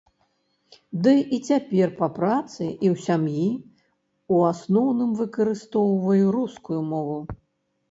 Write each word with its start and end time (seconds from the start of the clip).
Ды 1.07 1.11
і 1.35 1.37
цяпер 1.51 1.87
па 1.99 2.07
працы 2.15 2.61
і 2.61 2.87
ў 2.93 2.95
сям'і 3.05 3.45
ў 3.51 4.35
асноўным 4.57 5.11
выкарыстоўваю 5.23 6.25
рускую 6.41 6.81
мову. 6.91 7.19